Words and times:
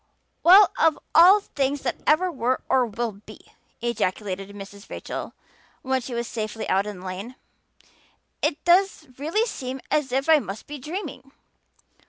"Well, 0.41 0.71
of 0.79 0.97
all 1.13 1.41
things 1.41 1.81
that 1.81 1.97
ever 2.07 2.31
were 2.31 2.61
or 2.67 2.87
will 2.87 3.11
be!" 3.27 3.39
ejaculated 3.81 4.49
Mrs. 4.49 4.89
Rachel 4.89 5.35
when 5.83 6.01
she 6.01 6.15
was 6.15 6.27
safely 6.27 6.67
out 6.67 6.87
in 6.87 7.01
the 7.01 7.05
lane. 7.05 7.35
"It 8.41 8.65
does 8.65 9.05
really 9.19 9.45
seem 9.45 9.79
as 9.91 10.11
if 10.11 10.27
I 10.27 10.39
must 10.39 10.65
be 10.65 10.79
dreaming. 10.79 11.31